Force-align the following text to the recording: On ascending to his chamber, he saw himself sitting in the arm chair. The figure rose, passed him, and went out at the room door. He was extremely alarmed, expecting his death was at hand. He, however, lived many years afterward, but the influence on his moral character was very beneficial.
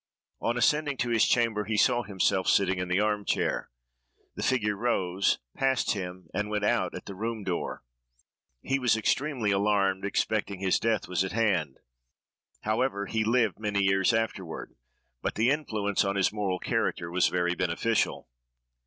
On 0.39 0.57
ascending 0.57 0.97
to 0.97 1.11
his 1.11 1.27
chamber, 1.27 1.65
he 1.65 1.77
saw 1.77 2.01
himself 2.01 2.47
sitting 2.47 2.79
in 2.79 2.87
the 2.87 2.99
arm 2.99 3.23
chair. 3.23 3.69
The 4.33 4.41
figure 4.41 4.75
rose, 4.75 5.37
passed 5.55 5.91
him, 5.91 6.27
and 6.33 6.49
went 6.49 6.63
out 6.65 6.95
at 6.95 7.05
the 7.05 7.13
room 7.13 7.43
door. 7.43 7.83
He 8.63 8.79
was 8.79 8.97
extremely 8.97 9.51
alarmed, 9.51 10.03
expecting 10.03 10.59
his 10.59 10.79
death 10.79 11.07
was 11.07 11.23
at 11.23 11.33
hand. 11.33 11.77
He, 11.77 12.59
however, 12.67 13.07
lived 13.13 13.59
many 13.59 13.83
years 13.83 14.11
afterward, 14.11 14.73
but 15.21 15.35
the 15.35 15.51
influence 15.51 16.03
on 16.03 16.15
his 16.15 16.33
moral 16.33 16.57
character 16.57 17.11
was 17.11 17.27
very 17.27 17.53
beneficial. 17.53 18.27